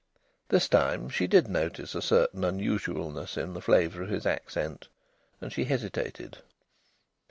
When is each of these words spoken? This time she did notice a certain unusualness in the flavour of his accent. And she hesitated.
This 0.49 0.67
time 0.67 1.09
she 1.09 1.27
did 1.27 1.47
notice 1.47 1.93
a 1.93 2.01
certain 2.01 2.43
unusualness 2.43 3.37
in 3.37 3.53
the 3.53 3.61
flavour 3.61 4.01
of 4.01 4.09
his 4.09 4.25
accent. 4.25 4.87
And 5.39 5.53
she 5.53 5.65
hesitated. 5.65 6.39